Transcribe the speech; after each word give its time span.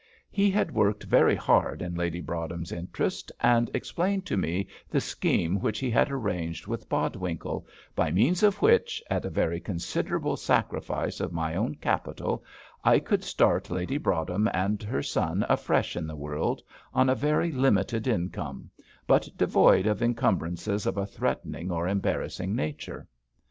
He 0.31 0.49
had 0.49 0.73
worked 0.73 1.03
very 1.03 1.35
hard 1.35 1.79
in 1.83 1.93
Lady 1.93 2.21
Broadhem's 2.21 2.71
interest, 2.71 3.31
and 3.39 3.69
explained 3.71 4.25
to 4.25 4.35
me 4.35 4.65
the 4.89 4.99
scheme 4.99 5.59
which 5.59 5.77
he 5.77 5.91
had 5.91 6.09
arranged 6.09 6.65
with 6.65 6.89
Bodwinkle, 6.89 7.67
by 7.95 8.09
means 8.09 8.41
of 8.41 8.59
which, 8.63 9.03
at 9.11 9.25
a 9.25 9.29
very 9.29 9.59
considerable 9.59 10.35
sacrifice 10.37 11.19
of 11.19 11.31
my 11.31 11.53
own 11.55 11.75
capital, 11.75 12.43
I 12.83 12.97
could 12.97 13.23
start 13.23 13.69
Lady 13.69 13.99
Broadhem 13.99 14.49
and 14.55 14.81
her 14.81 15.03
son 15.03 15.45
afresh 15.47 15.95
in 15.95 16.07
the 16.07 16.15
world, 16.15 16.63
on 16.95 17.07
a 17.07 17.13
very 17.13 17.51
limited 17.51 18.07
income, 18.07 18.71
but 19.05 19.29
devoid 19.37 19.85
of 19.85 20.01
encumbrances 20.01 20.87
of 20.87 20.97
a 20.97 21.05
threatening 21.05 21.69
or 21.69 21.87
embarrassing 21.87 22.55
nature. 22.55 23.07